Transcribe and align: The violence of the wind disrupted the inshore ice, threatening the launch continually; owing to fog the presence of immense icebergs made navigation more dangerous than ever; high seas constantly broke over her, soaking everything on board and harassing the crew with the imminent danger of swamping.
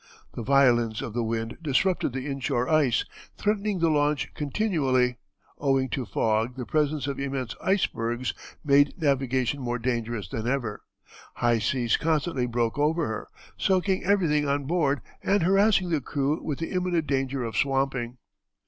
The 0.33 0.41
violence 0.41 1.03
of 1.03 1.13
the 1.13 1.23
wind 1.23 1.59
disrupted 1.61 2.11
the 2.11 2.25
inshore 2.25 2.67
ice, 2.67 3.05
threatening 3.37 3.77
the 3.77 3.91
launch 3.91 4.33
continually; 4.33 5.19
owing 5.59 5.89
to 5.89 6.07
fog 6.07 6.55
the 6.55 6.65
presence 6.65 7.05
of 7.05 7.19
immense 7.19 7.55
icebergs 7.63 8.33
made 8.63 8.99
navigation 8.99 9.61
more 9.61 9.77
dangerous 9.77 10.27
than 10.27 10.47
ever; 10.47 10.81
high 11.35 11.59
seas 11.59 11.97
constantly 11.97 12.47
broke 12.47 12.79
over 12.79 13.05
her, 13.05 13.27
soaking 13.57 14.03
everything 14.03 14.47
on 14.47 14.63
board 14.65 15.01
and 15.21 15.43
harassing 15.43 15.91
the 15.91 16.01
crew 16.01 16.41
with 16.43 16.57
the 16.57 16.71
imminent 16.71 17.05
danger 17.05 17.43
of 17.43 17.55
swamping. 17.55 18.17